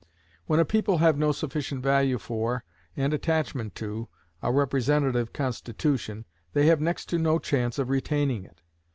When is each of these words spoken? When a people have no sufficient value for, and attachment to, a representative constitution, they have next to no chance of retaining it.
When 0.47 0.59
a 0.59 0.65
people 0.65 0.97
have 0.97 1.15
no 1.15 1.31
sufficient 1.31 1.83
value 1.83 2.17
for, 2.17 2.63
and 2.97 3.13
attachment 3.13 3.75
to, 3.75 4.07
a 4.41 4.51
representative 4.51 5.31
constitution, 5.31 6.25
they 6.53 6.65
have 6.65 6.81
next 6.81 7.05
to 7.09 7.19
no 7.19 7.37
chance 7.37 7.77
of 7.77 7.91
retaining 7.91 8.43
it. 8.43 8.61